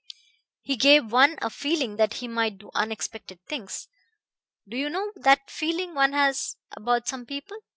[0.63, 3.87] He gave one a feeling that he might do unexpected things
[4.67, 7.57] do you know that feeling one has about some people?...